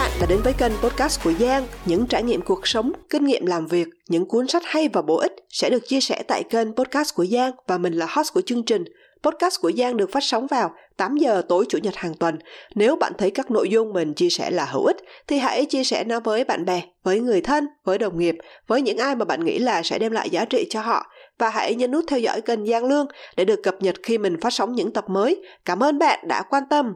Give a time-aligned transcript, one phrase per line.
[0.00, 1.66] bạn đã đến với kênh podcast của Giang.
[1.86, 5.16] Những trải nghiệm cuộc sống, kinh nghiệm làm việc, những cuốn sách hay và bổ
[5.16, 8.40] ích sẽ được chia sẻ tại kênh podcast của Giang và mình là host của
[8.40, 8.84] chương trình.
[9.22, 12.38] Podcast của Giang được phát sóng vào 8 giờ tối chủ nhật hàng tuần.
[12.74, 14.96] Nếu bạn thấy các nội dung mình chia sẻ là hữu ích
[15.26, 18.36] thì hãy chia sẻ nó với bạn bè, với người thân, với đồng nghiệp,
[18.66, 21.06] với những ai mà bạn nghĩ là sẽ đem lại giá trị cho họ
[21.38, 23.06] và hãy nhấn nút theo dõi kênh Giang Lương
[23.36, 25.42] để được cập nhật khi mình phát sóng những tập mới.
[25.64, 26.92] Cảm ơn bạn đã quan tâm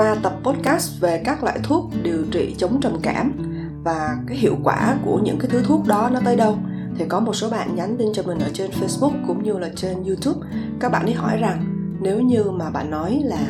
[0.00, 3.32] qua tập podcast về các loại thuốc điều trị chống trầm cảm
[3.84, 6.58] và cái hiệu quả của những cái thứ thuốc đó nó tới đâu.
[6.98, 9.68] Thì có một số bạn nhắn tin cho mình ở trên Facebook cũng như là
[9.76, 10.48] trên YouTube.
[10.80, 11.64] Các bạn ấy hỏi rằng,
[12.00, 13.40] nếu như mà bạn nói là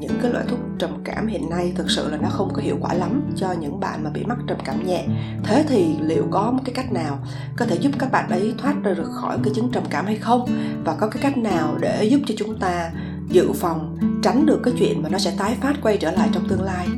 [0.00, 2.76] những cái loại thuốc trầm cảm hiện nay thực sự là nó không có hiệu
[2.80, 5.06] quả lắm cho những bạn mà bị mắc trầm cảm nhẹ,
[5.44, 7.18] thế thì liệu có một cái cách nào
[7.56, 10.16] có thể giúp các bạn ấy thoát ra được khỏi cái chứng trầm cảm hay
[10.16, 10.46] không?
[10.84, 12.90] Và có cái cách nào để giúp cho chúng ta
[13.28, 16.48] dự phòng, tránh được cái chuyện mà nó sẽ tái phát quay trở lại trong
[16.48, 16.88] tương lai.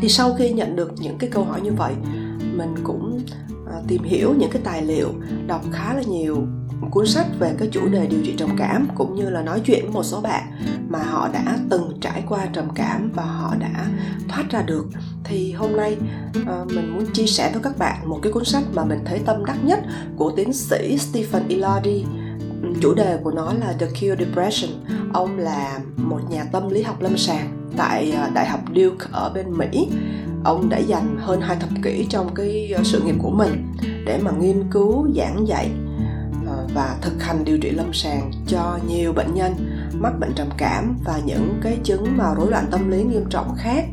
[0.00, 1.94] Thì sau khi nhận được những cái câu hỏi như vậy,
[2.56, 3.20] mình cũng
[3.66, 5.08] ờ, tìm hiểu những cái tài liệu,
[5.46, 6.46] đọc khá là nhiều
[6.90, 9.84] cuốn sách về cái chủ đề điều trị trầm cảm cũng như là nói chuyện
[9.84, 10.42] với một số bạn
[10.88, 13.86] mà họ đã từng trải qua trầm cảm và họ đã
[14.28, 14.86] thoát ra được.
[15.24, 15.96] Thì hôm nay
[16.46, 19.18] ờ, mình muốn chia sẻ với các bạn một cái cuốn sách mà mình thấy
[19.18, 19.80] tâm đắc nhất
[20.16, 22.04] của tiến sĩ Stephen Ilardi
[22.80, 24.70] chủ đề của nó là The Cure Depression.
[25.12, 29.32] Ông là một nhà tâm lý học lâm sàng tại ờ, đại học Duke ở
[29.34, 29.88] bên Mỹ.
[30.44, 33.66] Ông đã dành hơn hai thập kỷ trong cái ờ, sự nghiệp của mình
[34.06, 35.70] để mà nghiên cứu, giảng dạy
[36.46, 39.52] ờ, và thực hành điều trị lâm sàng cho nhiều bệnh nhân
[39.92, 43.54] mắc bệnh trầm cảm và những cái chứng mà rối loạn tâm lý nghiêm trọng
[43.58, 43.84] khác.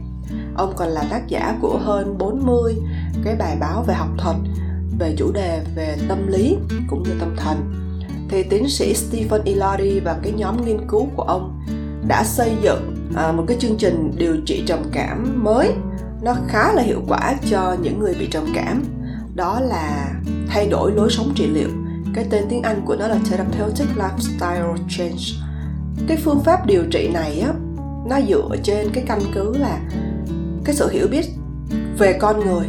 [0.57, 2.75] Ông còn là tác giả của hơn 40
[3.23, 4.35] cái bài báo về học thuật,
[4.99, 7.84] về chủ đề về tâm lý cũng như tâm thần
[8.35, 11.61] thì tiến sĩ Stephen Ilari và cái nhóm nghiên cứu của ông
[12.07, 15.71] đã xây dựng à, một cái chương trình điều trị trầm cảm mới.
[16.21, 18.83] Nó khá là hiệu quả cho những người bị trầm cảm.
[19.35, 20.11] Đó là
[20.47, 21.69] thay đổi lối sống trị liệu.
[22.15, 25.23] Cái tên tiếng Anh của nó là Therapeutic Lifestyle Change.
[26.07, 27.53] Cái phương pháp điều trị này á
[28.09, 29.79] nó dựa trên cái căn cứ là
[30.65, 31.25] cái sự hiểu biết
[31.97, 32.65] về con người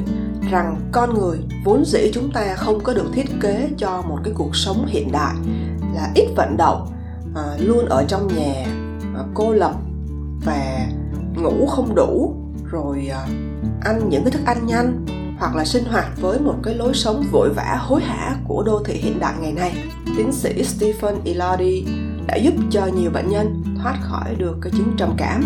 [0.50, 4.32] rằng con người vốn dĩ chúng ta không có được thiết kế cho một cái
[4.36, 5.34] cuộc sống hiện đại
[5.94, 6.92] là ít vận động
[7.34, 8.66] à, luôn ở trong nhà
[9.14, 9.74] à, cô lập
[10.44, 10.86] và
[11.34, 12.34] ngủ không đủ
[12.70, 13.26] rồi à,
[13.80, 15.06] ăn những cái thức ăn nhanh
[15.38, 18.82] hoặc là sinh hoạt với một cái lối sống vội vã hối hả của đô
[18.84, 19.74] thị hiện đại ngày nay.
[20.16, 21.86] Tiến sĩ Stephen Ilardi
[22.26, 25.44] đã giúp cho nhiều bệnh nhân thoát khỏi được cái chứng trầm cảm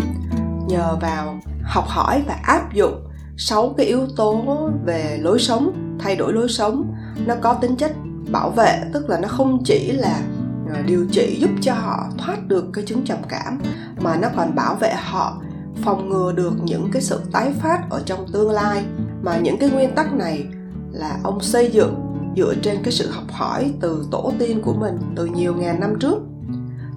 [0.67, 3.10] nhờ vào học hỏi và áp dụng
[3.43, 4.43] sáu cái yếu tố
[4.85, 6.93] về lối sống, thay đổi lối sống,
[7.25, 7.91] nó có tính chất
[8.31, 10.21] bảo vệ, tức là nó không chỉ là
[10.73, 13.59] à, điều trị giúp cho họ thoát được cái chứng trầm cảm,
[14.01, 15.41] mà nó còn bảo vệ họ,
[15.83, 18.83] phòng ngừa được những cái sự tái phát ở trong tương lai.
[19.23, 20.45] Mà những cái nguyên tắc này
[20.91, 21.95] là ông xây dựng
[22.37, 25.99] dựa trên cái sự học hỏi từ tổ tiên của mình từ nhiều ngàn năm
[25.99, 26.17] trước.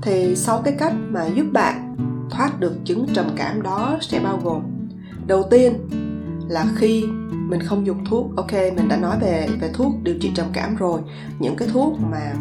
[0.03, 1.97] Thì sau cái cách mà giúp bạn
[2.31, 4.63] thoát được chứng trầm cảm đó sẽ bao gồm,
[5.27, 5.75] đầu tiên
[6.49, 10.33] là khi mình không dùng thuốc, ok, mình đã nói về về thuốc điều trị
[10.35, 11.01] trầm cảm rồi.
[11.39, 12.33] Những cái thuốc mà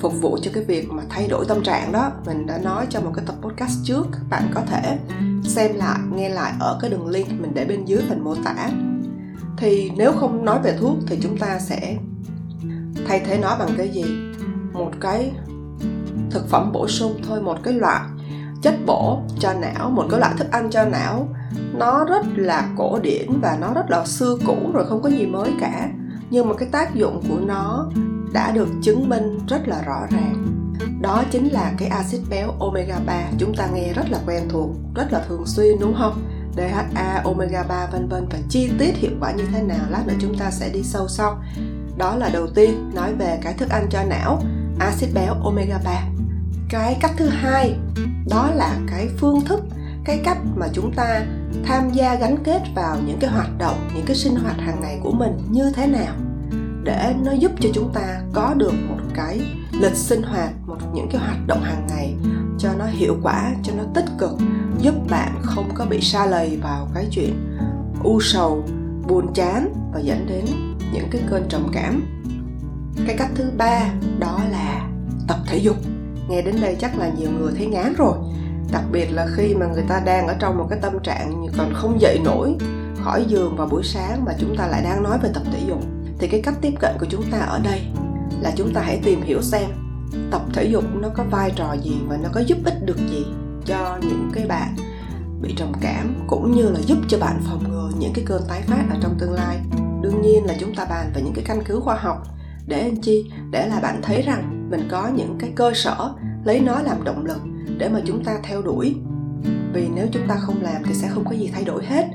[0.00, 3.04] phục vụ cho cái việc mà thay đổi tâm trạng đó, mình đã nói trong
[3.04, 4.98] một cái tập podcast trước, các bạn có thể
[5.44, 8.70] xem lại, nghe lại ở cái đường link mình để bên dưới phần mô tả.
[9.56, 11.96] Thì nếu không nói về thuốc thì chúng ta sẽ
[13.06, 14.04] thay thế nó bằng cái gì?
[14.72, 15.32] Một cái
[16.30, 18.00] thực phẩm bổ sung thôi, một cái loại
[18.62, 21.28] chất bổ cho não một cái loại thức ăn cho não.
[21.72, 25.26] Nó rất là cổ điển và nó rất là xưa cũ rồi không có gì
[25.26, 25.88] mới cả.
[26.30, 27.88] Nhưng mà cái tác dụng của nó
[28.32, 30.46] đã được chứng minh rất là rõ ràng.
[31.00, 34.70] Đó chính là cái axit béo omega 3 chúng ta nghe rất là quen thuộc
[34.94, 36.22] rất là thường xuyên đúng không?
[36.56, 38.28] DHA, omega 3 vân vân.
[38.30, 41.08] Và chi tiết hiệu quả như thế nào lát nữa chúng ta sẽ đi sâu
[41.08, 41.42] sau.
[41.96, 44.42] Đó là đầu tiên nói về cái thức ăn cho não
[44.78, 46.02] axit béo omega 3
[46.68, 47.76] cái cách thứ hai,
[48.30, 49.60] đó là cái phương thức,
[50.04, 51.26] cái cách mà chúng ta
[51.64, 54.98] tham gia gắn kết vào những cái hoạt động, những cái sinh hoạt hàng ngày
[55.02, 56.14] của mình như thế nào,
[56.82, 59.40] để nó giúp cho chúng ta có được một cái
[59.80, 62.14] lịch sinh hoạt, một những cái hoạt động hàng ngày
[62.58, 64.30] cho nó hiệu quả, cho nó tích cực,
[64.80, 67.56] giúp bạn không có bị xa lầy vào cái chuyện
[68.02, 68.64] u sầu,
[69.08, 70.44] buồn chán và dẫn đến
[70.92, 72.02] những cái cơn trầm cảm.
[73.06, 74.88] Cái cách thứ ba, đó là
[75.28, 75.76] tập thể dục
[76.28, 78.18] nghe đến đây chắc là nhiều người thấy ngán rồi.
[78.72, 81.72] Đặc biệt là khi mà người ta đang ở trong một cái tâm trạng còn
[81.74, 82.56] không dậy nổi,
[83.04, 85.80] khỏi giường vào buổi sáng mà chúng ta lại đang nói về tập thể dục.
[86.18, 87.80] Thì cái cách tiếp cận của chúng ta ở đây
[88.40, 89.70] là chúng ta hãy tìm hiểu xem
[90.30, 93.26] tập thể dục nó có vai trò gì và nó có giúp ích được gì
[93.64, 94.76] cho những cái bạn
[95.42, 98.62] bị trầm cảm cũng như là giúp cho bạn phòng ngừa những cái cơn tái
[98.62, 99.58] phát ở trong tương lai.
[100.02, 102.22] Đương nhiên là chúng ta bàn về những cái căn cứ khoa học
[102.66, 103.30] để anh chi?
[103.50, 107.24] Để là bạn thấy rằng mình có những cái cơ sở lấy nó làm động
[107.24, 107.40] lực
[107.78, 108.96] để mà chúng ta theo đuổi.
[109.72, 112.06] Vì nếu chúng ta không làm thì sẽ không có gì thay đổi hết.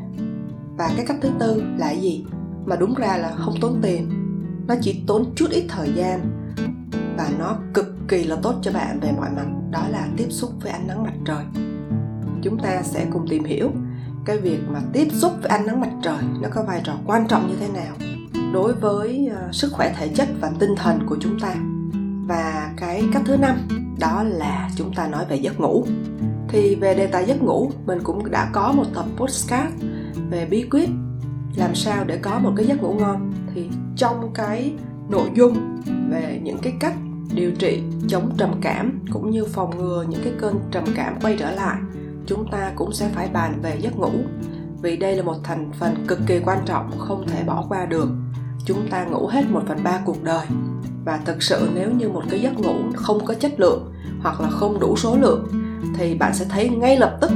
[0.78, 2.26] Và cái cách thứ tư là gì?
[2.66, 4.10] Mà đúng ra là không tốn tiền.
[4.68, 6.20] Nó chỉ tốn chút ít thời gian
[7.18, 10.52] và nó cực kỳ là tốt cho bạn về mọi mặt, đó là tiếp xúc
[10.62, 11.44] với ánh nắng mặt trời.
[12.42, 13.72] Chúng ta sẽ cùng tìm hiểu
[14.26, 17.28] cái việc mà tiếp xúc với ánh nắng mặt trời nó có vai trò quan
[17.28, 17.96] trọng như thế nào
[18.54, 21.56] đối với ờ, sức khỏe thể chất và tinh thần của chúng ta
[22.28, 23.58] và cái cách thứ năm,
[24.00, 25.86] đó là chúng ta nói về giấc ngủ.
[26.48, 29.74] Thì về đề tài giấc ngủ, mình cũng đã có một tập podcast
[30.30, 30.90] về bí quyết
[31.56, 33.34] làm sao để có một cái giấc ngủ ngon.
[33.56, 34.74] Thì trong cái
[35.10, 36.96] nội dung về những cái cách
[37.34, 41.36] điều trị chống trầm cảm cũng như phòng ngừa những cái cơn trầm cảm quay
[41.40, 41.78] trở lại,
[42.26, 44.12] chúng ta cũng sẽ phải bàn về giấc ngủ.
[44.82, 48.10] Vì đây là một thành phần cực kỳ quan trọng, không thể bỏ qua được.
[48.66, 50.46] Chúng ta ngủ hết một phần ba cuộc đời
[51.06, 54.50] và thực sự nếu như một cái giấc ngủ không có chất lượng hoặc là
[54.50, 55.48] không đủ số lượng,
[55.98, 57.32] thì bạn sẽ thấy ngay lập tức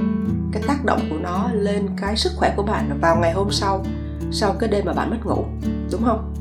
[0.52, 3.86] cái tác động của nó lên cái sức khỏe của bạn vào ngày hôm sau
[4.32, 5.46] sau cái đêm mà bạn mất ngủ,
[5.92, 6.34] đúng không?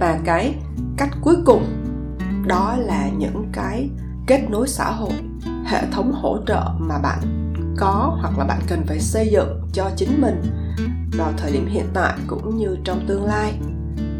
[0.00, 0.54] Và cái
[0.96, 1.64] cách cuối cùng
[2.46, 3.90] đó là những cái
[4.26, 5.12] kết nối xã hội,
[5.64, 7.18] hệ thống hỗ trợ mà bạn
[7.78, 10.42] có hoặc là bạn cần phải xây dựng cho chính mình
[11.18, 13.58] vào thời điểm hiện tại cũng như trong tương lai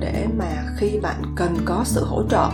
[0.00, 2.50] để mà khi bạn cần có sự hỗ trợ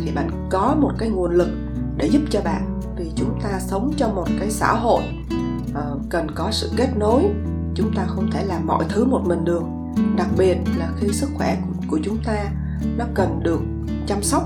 [0.00, 1.48] thì bạn có một cái nguồn lực
[1.96, 2.80] để giúp cho bạn.
[2.96, 5.02] Vì chúng ta sống trong một cái xã hội
[5.70, 7.22] uh, cần có sự kết nối
[7.74, 9.62] chúng ta không thể làm mọi thứ một mình được.
[10.16, 12.44] Đặc biệt là khi sức khỏe của, của chúng ta
[12.96, 13.60] nó cần được
[14.06, 14.42] chăm sóc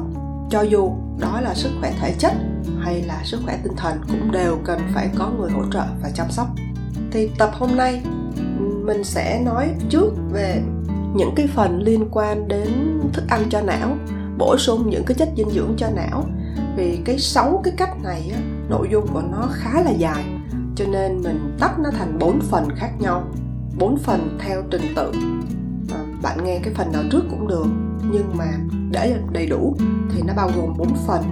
[0.50, 2.32] cho dù đó là sức khỏe thể chất
[2.80, 6.10] hay là sức khỏe tinh thần cũng đều cần phải có người hỗ trợ và
[6.14, 6.46] chăm sóc.
[7.10, 8.02] Thì tập hôm nay
[8.84, 10.62] mình sẽ nói trước về
[11.16, 12.68] những cái phần liên quan đến
[13.12, 13.96] thức ăn cho não
[14.38, 16.24] bổ sung những cái chất dinh dưỡng cho não.
[16.76, 20.24] Vì cái sáu cái cách này á, nội dung của nó khá là dài
[20.76, 23.24] cho nên mình tách nó thành bốn phần khác nhau
[23.78, 25.12] bốn phần theo trình tự.
[25.94, 27.66] À, bạn nghe cái phần nào trước cũng được
[28.10, 28.46] nhưng mà
[28.90, 29.76] để đầy đủ
[30.10, 31.22] thì nó bao gồm bốn phần.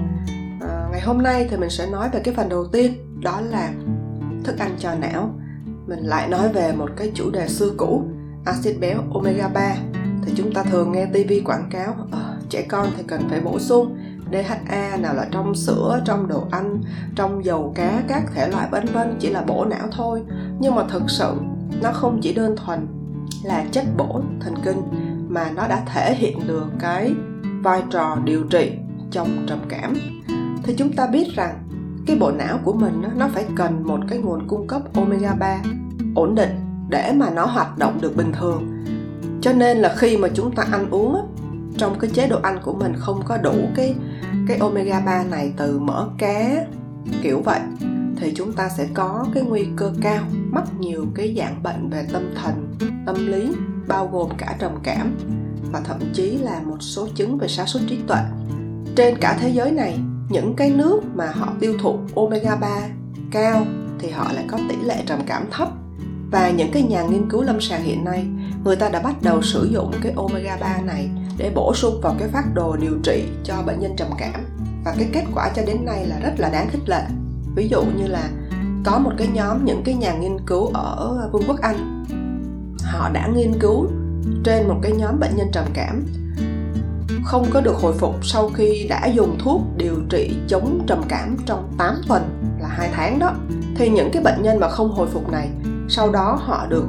[0.60, 3.72] À, ngày hôm nay thì mình sẽ nói về cái phần đầu tiên đó là
[4.44, 5.34] thức ăn cho não.
[5.86, 8.02] Mình lại nói về một cái chủ đề xưa cũ
[8.44, 9.76] axit béo omega 3
[10.22, 13.58] thì chúng ta thường nghe TV quảng cáo à, trẻ con thì cần phải bổ
[13.58, 13.96] sung
[14.32, 16.82] DHA nào là trong sữa, trong đồ ăn,
[17.16, 20.22] trong dầu cá, các thể loại vân vân chỉ là bổ não thôi.
[20.60, 21.34] Nhưng mà thực sự
[21.82, 22.86] nó không chỉ đơn thuần
[23.42, 24.82] là chất bổ thần kinh
[25.28, 27.14] mà nó đã thể hiện được cái
[27.62, 28.72] vai trò điều trị
[29.10, 29.94] trong trầm cảm.
[30.62, 31.62] Thì chúng ta biết rằng
[32.06, 35.62] cái bộ não của mình nó phải cần một cái nguồn cung cấp omega 3
[36.14, 36.63] ổn định
[36.94, 38.84] để mà nó hoạt động được bình thường.
[39.40, 41.16] Cho nên là khi mà chúng ta ăn uống
[41.78, 43.94] trong cái chế độ ăn của mình không có đủ cái
[44.48, 46.66] cái omega 3 này từ mỡ cá
[47.22, 47.60] kiểu vậy,
[48.16, 52.06] thì chúng ta sẽ có cái nguy cơ cao mắc nhiều cái dạng bệnh về
[52.12, 52.76] tâm thần,
[53.06, 53.48] tâm lý,
[53.88, 55.16] bao gồm cả trầm cảm
[55.72, 58.20] và thậm chí là một số chứng về sa sút trí tuệ
[58.96, 59.98] trên cả thế giới này,
[60.28, 62.68] những cái nước mà họ tiêu thụ omega 3
[63.30, 63.66] cao
[63.98, 65.68] thì họ lại có tỷ lệ trầm cảm thấp
[66.34, 68.26] và những cái nhà nghiên cứu lâm sàng hiện nay,
[68.64, 72.14] người ta đã bắt đầu sử dụng cái omega 3 này để bổ sung vào
[72.18, 74.46] cái phát đồ điều trị cho bệnh nhân trầm cảm.
[74.84, 77.02] Và cái kết quả cho đến nay là rất là đáng khích lệ.
[77.56, 78.28] Ví dụ như là
[78.84, 82.04] có một cái nhóm những cái nhà nghiên cứu ở vương quốc anh,
[82.82, 83.86] họ đã nghiên cứu
[84.44, 86.06] trên một cái nhóm bệnh nhân trầm cảm,
[87.24, 91.36] không có được hồi phục sau khi đã dùng thuốc điều trị chống trầm cảm
[91.46, 92.22] trong 8 tuần
[92.60, 93.32] là hai tháng đó.
[93.76, 95.48] Thì những cái bệnh nhân mà không hồi phục này
[95.88, 96.86] sau đó họ được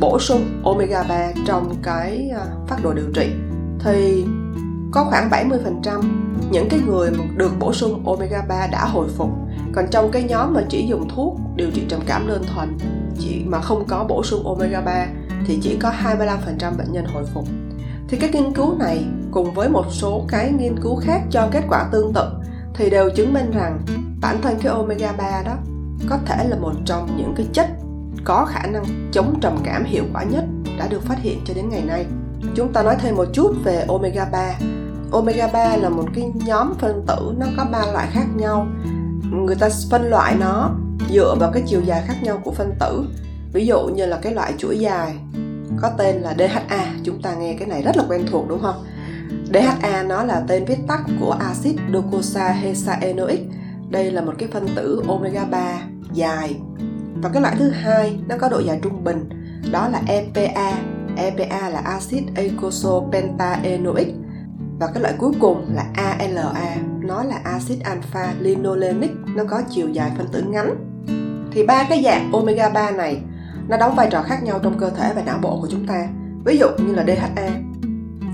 [0.00, 3.30] bổ sung omega 3 trong cái à, phát đồ điều trị.
[3.78, 4.24] Thì
[4.92, 6.02] có khoảng 70%
[6.50, 9.28] những cái người mà được bổ sung omega 3 đã hồi phục.
[9.72, 12.78] Còn trong cái nhóm mà chỉ dùng thuốc điều trị trầm cảm đơn thuần
[13.18, 15.06] chỉ mà không có bổ sung omega 3
[15.46, 17.44] thì chỉ có 25% bệnh nhân hồi phục.
[18.08, 21.64] Thì các nghiên cứu này cùng với một số cái nghiên cứu khác cho kết
[21.68, 22.24] quả tương tự
[22.74, 23.80] thì đều chứng minh rằng
[24.20, 25.56] bản thân cái omega 3 đó
[26.08, 27.66] có thể là một trong những cái chất
[28.24, 30.44] có khả năng chống trầm cảm hiệu quả nhất
[30.78, 32.06] đã được phát hiện cho đến ngày nay.
[32.54, 34.54] Chúng ta nói thêm một chút về omega 3.
[35.12, 38.66] Omega 3 là một cái nhóm phân tử nó có ba loại khác nhau.
[39.32, 40.70] Người ta phân loại nó
[41.10, 43.06] dựa vào cái chiều dài khác nhau của phân tử.
[43.52, 45.16] Ví dụ như là cái loại chuỗi dài
[45.82, 48.84] có tên là DHA, chúng ta nghe cái này rất là quen thuộc đúng không?
[49.52, 53.40] DHA nó là tên viết tắt của axit docosahexaenoic.
[53.90, 55.80] Đây là một cái phân tử omega 3
[56.12, 56.56] dài
[57.14, 59.28] và cái loại thứ hai, nó có độ dài trung bình,
[59.72, 60.78] đó là EPA
[61.16, 64.08] EPA là axit eicosapentaenoic
[64.78, 69.88] và cái loại cuối cùng là ALA nó là axit alpha linolenic, nó có chiều
[69.88, 70.74] dài phân tử ngắn.
[71.52, 73.22] Thì ba cái dạng omega 3 này,
[73.68, 76.08] nó đóng vai trò khác nhau trong cơ thể và não bộ của chúng ta.
[76.44, 77.48] Ví dụ như là DHA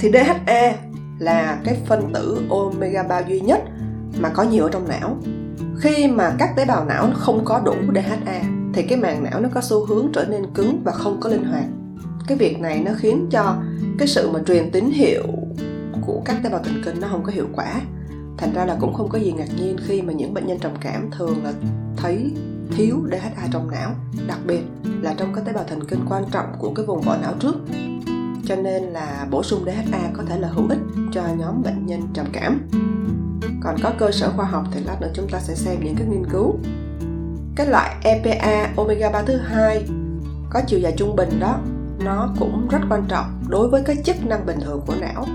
[0.00, 0.72] thì DHA
[1.18, 3.60] là cái phân tử omega 3 duy nhất
[4.20, 5.16] mà có nhiều ở trong não.
[5.80, 9.48] Khi mà các tế bào não không có đủ DHA thì cái màng não nó
[9.54, 11.64] có xu hướng trở nên cứng và không có linh hoạt.
[12.26, 13.56] Cái việc này nó khiến cho
[13.98, 15.22] cái sự mà truyền tín hiệu
[16.06, 17.80] của các tế bào thần kinh nó không có hiệu quả.
[18.38, 20.72] Thành ra là cũng không có gì ngạc nhiên khi mà những bệnh nhân trầm
[20.80, 21.52] cảm thường là
[21.96, 22.32] thấy
[22.76, 23.94] thiếu DHA trong não,
[24.26, 24.62] đặc biệt
[25.02, 27.56] là trong các tế bào thần kinh quan trọng của cái vùng vỏ não trước.
[28.44, 30.78] Cho nên là bổ sung DHA có thể là hữu ích
[31.12, 32.60] cho nhóm bệnh nhân trầm cảm.
[33.62, 36.06] Còn có cơ sở khoa học thì lát nữa chúng ta sẽ xem những cái
[36.06, 36.58] nghiên cứu
[37.56, 39.86] cái loại EPA omega 3 thứ hai
[40.50, 41.58] có chiều dài trung bình đó,
[41.98, 45.26] nó cũng rất quan trọng đối với cái chức năng bình thường của não.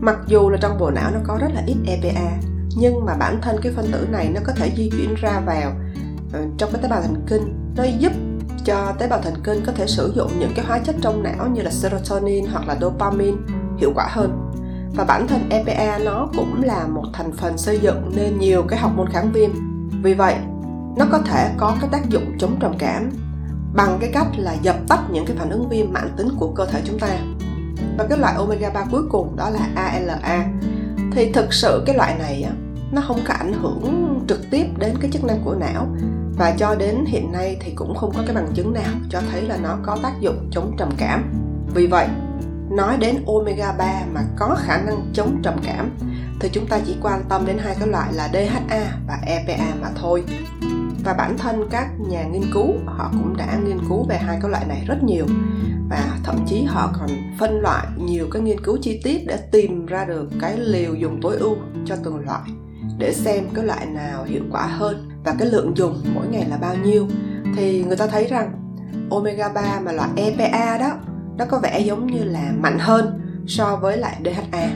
[0.00, 2.30] Mặc dù là trong bộ não nó có rất là ít EPA
[2.76, 5.72] nhưng mà bản thân cái phân tử này nó có thể di chuyển ra vào
[6.32, 7.72] ờ, trong cái tế bào thần kinh.
[7.76, 8.12] Nó giúp
[8.64, 11.48] cho tế bào thần kinh có thể sử dụng những cái hóa chất trong não
[11.48, 13.36] như là serotonin hoặc là dopamine
[13.78, 14.50] hiệu quả hơn.
[14.94, 18.78] Và bản thân EPA nó cũng là một thành phần xây dựng nên nhiều cái
[18.78, 19.50] học môn kháng viêm.
[20.02, 20.34] Vì vậy
[20.96, 23.10] nó có thể có cái tác dụng chống trầm cảm
[23.74, 26.66] bằng cái cách là dập tắt những cái phản ứng viêm mãn tính của cơ
[26.66, 27.08] thể chúng ta.
[27.98, 30.46] Và cái loại omega 3 cuối cùng đó là ALA
[31.12, 32.52] thì thực sự cái loại này á,
[32.92, 35.86] nó không có ảnh hưởng trực tiếp đến cái chức năng của não.
[36.38, 39.42] Và cho đến hiện nay thì cũng không có cái bằng chứng nào cho thấy
[39.42, 41.32] là nó có tác dụng chống trầm cảm.
[41.74, 42.08] Vì vậy
[42.70, 45.90] nói đến omega 3 mà có khả năng chống trầm cảm
[46.40, 49.88] thì chúng ta chỉ quan tâm đến hai cái loại là DHA và EPA mà
[50.00, 50.24] thôi
[51.08, 54.50] và bản thân các nhà nghiên cứu, họ cũng đã nghiên cứu về hai cái
[54.50, 55.26] loại này rất nhiều.
[55.90, 59.86] Và thậm chí họ còn phân loại nhiều cái nghiên cứu chi tiết để tìm
[59.86, 62.50] ra được cái liều dùng tối ưu cho từng loại,
[62.98, 66.56] để xem cái loại nào hiệu quả hơn và cái lượng dùng mỗi ngày là
[66.56, 67.06] bao nhiêu.
[67.56, 68.52] Thì người ta thấy rằng
[69.10, 70.92] omega 3 mà loại EPA đó,
[71.38, 74.70] nó có vẻ giống như là mạnh hơn so với lại DHA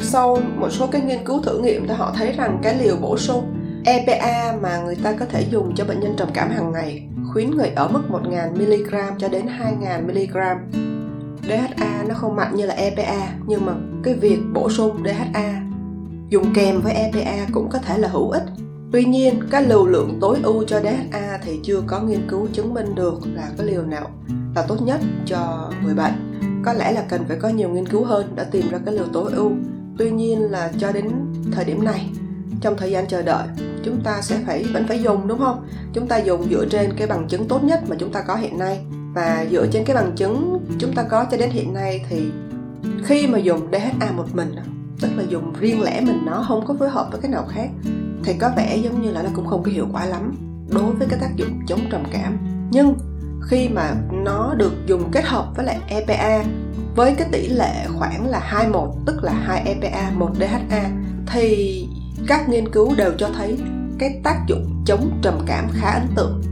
[0.00, 3.16] sau một số cái nghiên cứu thử nghiệm thì họ thấy rằng cái liều bổ
[3.16, 3.55] sung
[3.86, 7.50] EPA mà người ta có thể dùng cho bệnh nhân trầm cảm hàng ngày khuyến
[7.50, 9.46] người ở mức 1.000mg cho đến
[9.80, 10.56] 2.000mg.
[11.42, 15.62] DHA nó không mạnh như là EPA nhưng mà cái việc bổ sung DHA
[16.28, 18.42] dùng kèm với EPA cũng có thể là hữu ích.
[18.92, 22.74] Tuy nhiên, cái liều lượng tối ưu cho DHA thì chưa có nghiên cứu chứng
[22.74, 24.10] minh được là cái liều nào
[24.54, 26.40] là tốt nhất cho người bệnh.
[26.64, 29.06] Có lẽ là cần phải có nhiều nghiên cứu hơn để tìm ra cái liều
[29.12, 29.50] tối ưu.
[29.98, 31.10] Tuy nhiên là cho đến
[31.52, 32.10] thời điểm này,
[32.60, 33.46] trong thời gian chờ đợi
[33.86, 35.66] chúng ta sẽ phải, vẫn phải dùng, đúng không?
[35.92, 38.58] Chúng ta dùng dựa trên cái bằng chứng tốt nhất mà chúng ta có hiện
[38.58, 38.80] nay.
[39.14, 42.30] Và dựa trên cái bằng chứng chúng ta có cho đến hiện nay thì
[43.04, 44.54] khi mà dùng DHA một mình,
[45.00, 47.68] tức là dùng riêng lẻ mình nó, không có phối hợp với cái nào khác,
[48.24, 50.36] thì có vẻ giống như là nó cũng không có hiệu quả lắm
[50.70, 52.38] đối với cái tác dụng chống trầm cảm.
[52.70, 52.94] Nhưng
[53.42, 56.44] khi mà nó được dùng kết hợp với lại EPA
[56.96, 60.90] với cái tỷ lệ khoảng là 21 tức là 2 EPA 1 DHA
[61.26, 61.88] thì
[62.28, 63.58] các nghiên cứu đều cho thấy
[63.98, 66.42] cái tác dụng chống trầm cảm khá ấn tượng.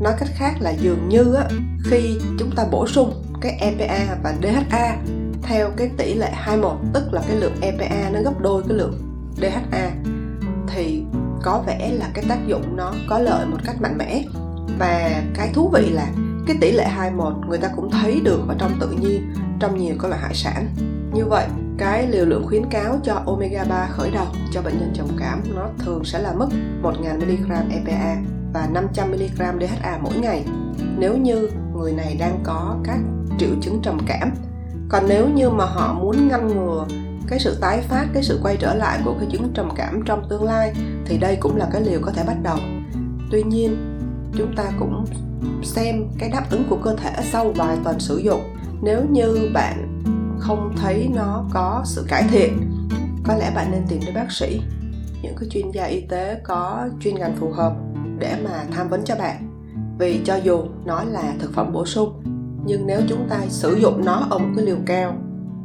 [0.00, 1.44] Nói cách khác là dường như á,
[1.84, 4.96] khi chúng ta bổ sung cái EPA và DHA
[5.42, 8.98] theo cái tỷ lệ 21 tức là cái lượng EPA nó gấp đôi cái lượng
[9.36, 9.90] DHA
[10.68, 11.02] thì
[11.42, 14.24] có vẻ là cái tác dụng nó có lợi một cách mạnh mẽ.
[14.78, 16.06] Và cái thú vị là
[16.46, 19.94] cái tỷ lệ 21 người ta cũng thấy được ở trong tự nhiên trong nhiều
[20.02, 20.66] các loại hải sản.
[21.12, 21.46] Như vậy
[21.78, 25.42] cái liều lượng khuyến cáo cho omega 3 khởi đầu cho bệnh nhân trầm cảm.
[25.54, 26.48] Nó thường sẽ là mức
[26.82, 28.16] 1.000mg EPA
[28.52, 30.44] và 500mg DHA mỗi ngày.
[30.98, 32.98] Nếu như người này đang có các
[33.38, 34.30] triệu chứng trầm cảm,
[34.88, 36.86] còn nếu như mà họ muốn ngăn ngừa
[37.28, 40.28] cái sự tái phát, cái sự quay trở lại của cái chứng trầm cảm trong
[40.28, 40.72] tương lai,
[41.06, 42.56] thì đây cũng là cái liều có thể bắt đầu.
[43.30, 43.76] Tuy nhiên,
[44.36, 45.04] chúng ta cũng
[45.62, 48.40] xem cái đáp ứng của cơ thể sau vài tuần sử dụng.
[48.82, 49.87] Nếu như bạn
[50.48, 52.60] không thấy nó có sự cải thiện,
[53.24, 54.60] có lẽ bạn nên tìm đến bác sĩ.
[55.22, 57.76] Những cái chuyên gia y tế có chuyên ngành phù hợp
[58.18, 59.48] để mà tham vấn cho bạn.
[59.98, 62.22] Vì cho dù nó là thực phẩm bổ sung,
[62.64, 65.14] nhưng nếu chúng ta sử dụng nó ở một cái liều cao,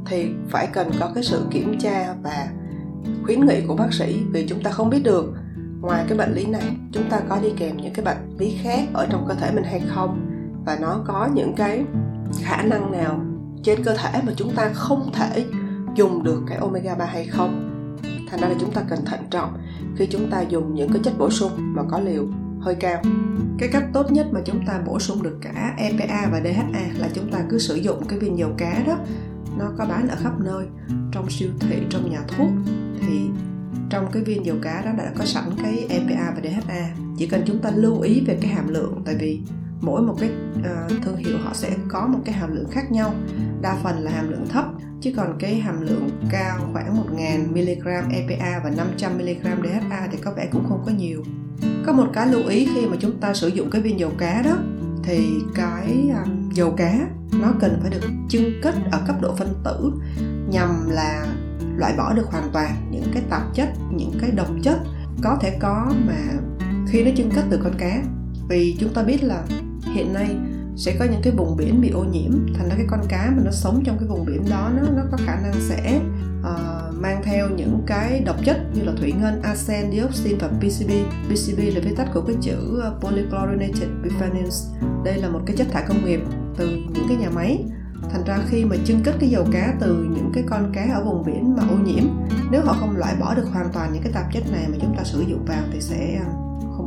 [0.05, 2.47] thì phải cần có cái sự kiểm tra và
[3.25, 5.33] khuyến nghị của bác sĩ vì chúng ta không biết được.
[5.81, 8.87] Ngoài cái bệnh lý này, chúng ta có đi kèm những cái bệnh lý khác
[8.93, 10.25] ở trong cơ thể mình hay không,
[10.65, 11.83] và nó có những cái
[12.41, 13.19] khả năng nào
[13.63, 15.45] trên cơ thể mà chúng ta không thể
[15.95, 17.69] dùng được cái omega 3 hay không.
[18.29, 19.57] Thành ra là chúng ta cần thận trọng
[19.95, 22.27] khi chúng ta dùng những cái chất bổ sung mà có liều
[22.59, 23.01] hơi cao.
[23.59, 27.09] Cái cách tốt nhất mà chúng ta bổ sung được cả EPA và DHA là
[27.13, 28.97] chúng ta cứ sử dụng cái viên dầu cá đó.
[29.57, 30.65] Nó có bán ở khắp nơi,
[31.11, 32.49] trong siêu thị, trong nhà thuốc.
[33.01, 33.29] Thì
[33.89, 37.41] trong cái viên dầu cá đó đã có sẵn cái EPA và DHA chỉ cần
[37.45, 39.41] chúng ta lưu ý về cái hàm lượng, tại vì
[39.83, 43.13] mỗi một cái uh, thương hiệu họ sẽ có một cái hàm lượng khác nhau.
[43.61, 44.65] Đa phần là hàm lượng thấp
[45.01, 50.17] chứ còn cái hàm lượng cao khoảng 1000 mg EPA và 500 mg DHA thì
[50.17, 51.23] có vẻ cũng không có nhiều.
[51.85, 54.41] Có một cái lưu ý khi mà chúng ta sử dụng cái viên dầu cá
[54.41, 54.57] đó
[55.03, 57.07] thì cái um, dầu cá
[57.41, 59.93] nó cần phải được chưng kết ở cấp độ phân tử
[60.49, 61.25] nhằm là
[61.77, 64.77] loại bỏ được hoàn toàn những cái tạp chất những cái độc chất
[65.23, 66.17] có thể có mà
[66.87, 68.03] khi nó chưng kết từ con cá.
[68.49, 69.43] Vì chúng ta biết là
[69.93, 70.35] hiện nay
[70.75, 73.43] sẽ có những cái vùng biển bị ô nhiễm thành ra cái con cá mà
[73.45, 76.01] nó sống trong cái vùng biển đó nó nó có khả năng sẽ
[76.39, 80.91] uh, mang theo những cái độc chất như là thủy ngân, arsen, dioxin và PCB.
[81.29, 84.67] PCB là viết tắt của cái chữ ờ, polychlorinated biphenyls.
[85.05, 86.19] Đây là một cái chất thải công nghiệp
[86.57, 87.63] từ những cái nhà máy
[88.11, 91.03] thành ra khi mà chưng cất cái dầu cá từ những cái con cá ở
[91.03, 92.03] vùng biển mà ô nhiễm
[92.51, 94.95] nếu họ không loại bỏ được hoàn toàn những cái tạp chất này mà chúng
[94.97, 96.25] ta sử dụng vào thì sẽ ờ,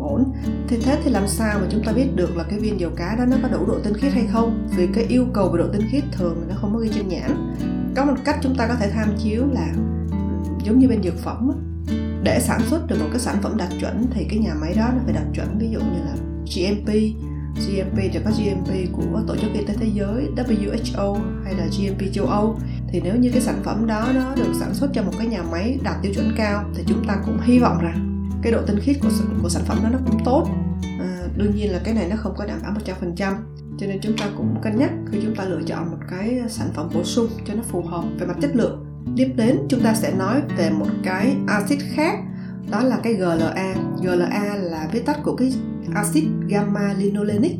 [0.08, 0.32] ổn.
[0.68, 3.16] Thì thế thì làm sao mà chúng ta biết được là cái viên dầu cá
[3.18, 4.68] đó nó có đủ độ tinh khiết hay không?
[4.76, 7.54] Vì cái yêu cầu về độ tinh khiết thường nó không có ghi trên nhãn.
[7.96, 9.68] Có một cách chúng ta có thể tham chiếu là
[10.64, 11.50] giống như bên dược phẩm
[12.22, 14.88] để sản xuất được một cái sản phẩm đạt chuẩn thì cái nhà máy đó
[14.92, 15.58] nó phải đạt chuẩn.
[15.58, 16.16] Ví dụ như là
[16.54, 16.88] GMP
[17.56, 22.12] GMP thì có GMP của Tổ chức Y tế Thế giới WHO hay là GMP
[22.12, 22.58] châu Âu.
[22.88, 25.42] Thì nếu như cái sản phẩm đó nó được sản xuất trong một cái nhà
[25.50, 28.05] máy đạt tiêu chuẩn cao thì chúng ta cũng hy vọng rằng
[28.46, 29.08] cái độ tinh khiết của
[29.42, 30.48] của sản phẩm đó nó cũng tốt.
[31.00, 33.34] À, đương nhiên là cái này nó không có đảm bảo 100%
[33.78, 36.68] cho nên chúng ta cũng cân nhắc khi chúng ta lựa chọn một cái sản
[36.74, 38.86] phẩm bổ sung cho nó phù hợp về mặt chất lượng.
[39.16, 42.18] Tiếp đến chúng ta sẽ nói về một cái axit khác
[42.70, 45.52] đó là cái GLA GLA là viết tắt của cái
[45.94, 47.56] axit gamma linolenic.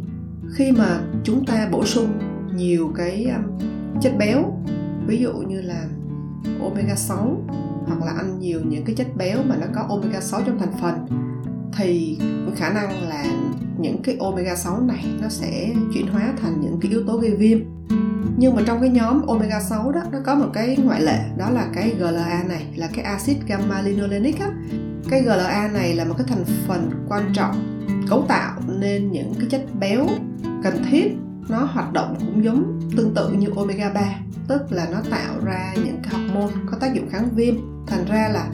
[0.55, 2.19] Khi mà chúng ta bổ sung
[2.55, 3.59] nhiều cái um,
[4.01, 4.63] chất béo
[5.07, 5.85] ví dụ như là
[6.61, 7.43] omega 6
[7.87, 10.73] hoặc là ăn nhiều những cái chất béo mà nó có omega 6 trong thành
[10.81, 11.07] phần,
[11.77, 12.19] thì
[12.57, 13.25] khả năng là
[13.79, 17.37] những cái omega 6 này nó sẽ chuyển hóa thành những cái yếu tố gây
[17.37, 17.59] viêm.
[18.37, 21.51] Nhưng mà trong cái nhóm omega 6 đó, nó có một cái ngoại lệ, đó
[21.51, 24.53] là cái GLA này, là cái axit gamma linolenic á.
[25.11, 29.47] Cái GLA này là một cái thành phần quan trọng cấu tạo nên những cái
[29.51, 30.07] chất béo
[30.63, 31.17] cần thiết
[31.49, 34.01] nó hoạt động cũng giống tương tự như omega 3
[34.49, 37.55] tức là nó tạo ra những cái hormone có tác dụng kháng viêm.
[37.87, 38.49] Thành ra là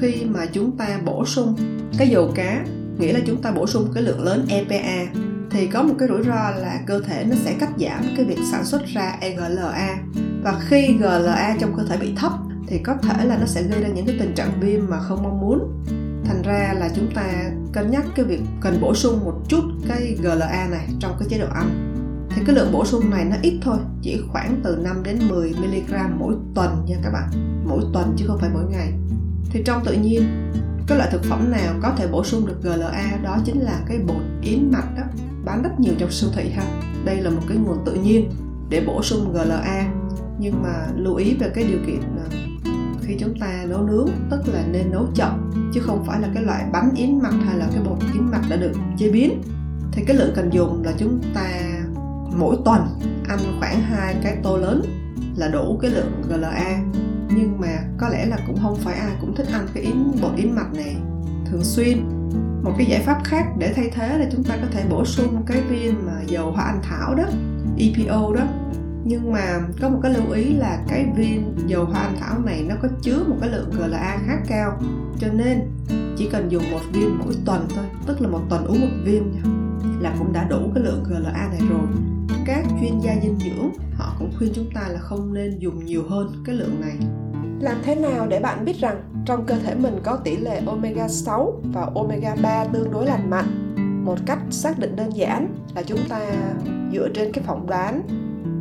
[0.00, 1.56] khi mà chúng ta bổ sung
[1.98, 2.64] cái dầu cá,
[2.98, 5.12] nghĩa là chúng ta bổ sung cái lượng lớn EPA
[5.50, 8.38] thì có một cái rủi ro là cơ thể nó sẽ cắt giảm cái việc
[8.50, 9.98] sản xuất ra EGLA
[10.42, 12.32] và khi GLA trong cơ thể bị thấp,
[12.66, 15.22] thì có thể là nó sẽ gây ra những cái tình trạng viêm mà không
[15.22, 15.84] mong muốn.
[16.24, 20.16] Thành ra là chúng ta cân nhắc cái việc cần bổ sung một chút cái
[20.22, 21.96] GLA này trong cái chế độ ăn
[22.30, 25.54] thì cái lượng bổ sung này nó ít thôi, chỉ khoảng từ 5 đến 10
[25.60, 27.30] mg mỗi tuần nha các bạn.
[27.64, 28.92] Mỗi tuần chứ không phải mỗi ngày.
[29.50, 30.22] Thì trong tự nhiên,
[30.86, 33.98] cái loại thực phẩm nào có thể bổ sung được GLA đó chính là cái
[33.98, 35.02] bột yến mạch đó.
[35.44, 36.64] Bán rất nhiều trong siêu thị ha.
[37.04, 38.30] Đây là một cái nguồn tự nhiên
[38.70, 39.92] để bổ sung GLA
[40.40, 42.26] nhưng mà lưu ý về cái điều kiện à,
[43.02, 46.44] khi chúng ta nấu nướng, tức là nên nấu chậm, chứ không phải là cái
[46.44, 49.42] loại bánh yến mạch hay là cái bột yến mạch đã được chế biến.
[49.92, 51.50] Thì cái lượng cần dùng là chúng ta
[52.38, 52.80] mỗi tuần
[53.28, 54.82] ăn khoảng hai cái tô lớn
[55.36, 56.80] là đủ cái lượng GLA
[57.36, 60.36] nhưng mà có lẽ là cũng không phải ai cũng thích ăn cái yến bột
[60.36, 60.96] yến mạch này.
[61.46, 61.98] Thường xuyên,
[62.62, 65.42] một cái giải pháp khác để thay thế là chúng ta có thể bổ sung
[65.46, 67.24] cái viên mà dầu hoa anh thảo đó
[67.78, 68.44] EPO đó.
[69.04, 72.64] Nhưng mà có một cái lưu ý là cái viên dầu hoa anh thảo này
[72.68, 74.78] nó có chứa một cái lượng GLA khá cao.
[75.18, 75.60] Cho nên
[76.16, 79.32] chỉ cần dùng một viên mỗi tuần thôi, tức là một tuần uống một viên
[80.00, 81.86] là cũng đã đủ cái lượng GLA này rồi
[82.44, 86.02] các chuyên gia dinh dưỡng họ cũng khuyên chúng ta là không nên dùng nhiều
[86.08, 86.96] hơn cái lượng này
[87.60, 91.08] làm thế nào để bạn biết rằng trong cơ thể mình có tỷ lệ omega
[91.08, 93.74] 6 và omega 3 tương đối lành mạnh?
[94.04, 96.20] Một cách xác định đơn giản là chúng ta
[96.92, 98.02] dựa trên cái phỏng đoán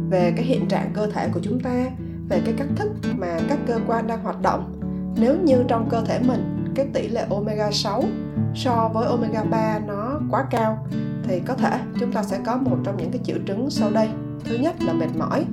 [0.10, 1.86] về cái hiện trạng cơ thể của chúng ta,
[2.30, 4.82] về cái cách thức mà các cơ quan đang hoạt động.
[5.18, 8.04] Nếu như trong cơ thể mình cái tỷ lệ omega 6
[8.56, 10.88] so với omega 3 nó quá cao
[11.30, 14.08] thì có thể chúng ta sẽ có một trong những cái triệu chứng sau đây.
[14.44, 15.46] Thứ nhất là mệt mỏi,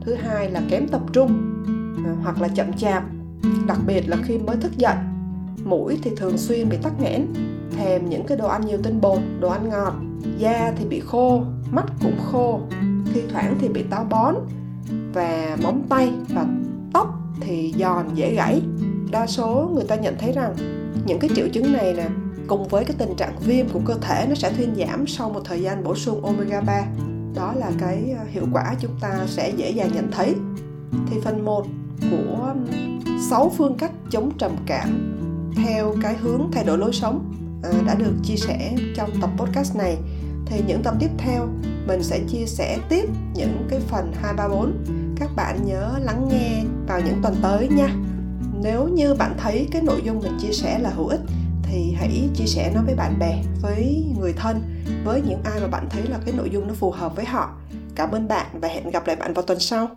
[0.00, 1.62] thứ hai là kém tập trung
[2.06, 3.04] à, hoặc là chậm chạp,
[3.66, 4.96] đặc biệt là khi mới thức dậy.
[5.64, 7.26] Mũi thì thường xuyên bị tắc nghẽn,
[7.76, 9.94] thèm những cái đồ ăn nhiều tinh bột, đồ ăn ngọt.
[10.38, 12.60] Da thì bị khô, mắt cũng khô,
[13.14, 14.34] thi thoảng thì bị táo bón
[15.12, 16.46] và móng tay và
[16.92, 18.62] tóc thì giòn, dễ gãy.
[19.10, 20.54] Đa số người ta nhận thấy rằng
[21.04, 22.08] những cái triệu chứng này nè,
[22.46, 25.40] cùng với cái tình trạng viêm của cơ thể nó sẽ thuyên giảm sau một
[25.44, 26.82] thời gian bổ sung omega 3
[27.34, 30.34] đó là cái ờ, hiệu quả chúng ta sẽ dễ dàng nhận thấy.
[31.10, 31.66] Thì phần 1
[32.10, 32.54] của
[33.30, 35.12] 6 phương cách chống trầm cảm
[35.56, 39.76] theo cái hướng thay đổi lối sống à, đã được chia sẻ trong tập podcast
[39.76, 39.96] này.
[40.46, 41.48] Thì những tập tiếp theo,
[41.86, 43.04] mình sẽ chia sẻ tiếp
[43.34, 44.72] những cái phần 234
[45.16, 47.88] các bạn nhớ lắng nghe vào những tuần tới nha
[48.66, 51.20] nếu như bạn thấy cái nội dung mình chia sẻ là hữu ích,
[51.62, 54.60] thì hãy chia sẻ nó với bạn bè, với người thân,
[55.04, 57.50] với những ai mà bạn thấy là cái nội dung nó phù hợp với họ.
[57.94, 59.88] Cảm ơn bạn và hẹn gặp lại bạn vào tuần sau.